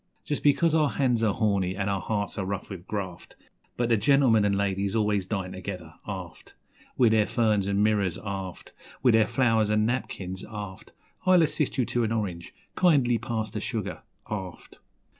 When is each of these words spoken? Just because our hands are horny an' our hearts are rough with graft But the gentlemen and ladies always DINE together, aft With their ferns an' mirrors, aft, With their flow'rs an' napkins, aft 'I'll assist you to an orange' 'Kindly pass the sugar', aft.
Just 0.23 0.41
because 0.41 0.73
our 0.73 0.89
hands 0.89 1.21
are 1.21 1.31
horny 1.31 1.77
an' 1.77 1.87
our 1.87 2.01
hearts 2.01 2.39
are 2.39 2.43
rough 2.47 2.71
with 2.71 2.87
graft 2.87 3.35
But 3.77 3.89
the 3.89 3.97
gentlemen 3.97 4.45
and 4.45 4.57
ladies 4.57 4.95
always 4.95 5.27
DINE 5.27 5.51
together, 5.51 5.93
aft 6.07 6.55
With 6.97 7.11
their 7.11 7.27
ferns 7.27 7.67
an' 7.67 7.83
mirrors, 7.83 8.17
aft, 8.25 8.73
With 9.03 9.13
their 9.13 9.27
flow'rs 9.27 9.69
an' 9.69 9.85
napkins, 9.85 10.43
aft 10.49 10.91
'I'll 11.27 11.43
assist 11.43 11.77
you 11.77 11.85
to 11.85 12.03
an 12.03 12.11
orange' 12.11 12.51
'Kindly 12.75 13.19
pass 13.19 13.51
the 13.51 13.61
sugar', 13.61 14.01
aft. 14.27 14.79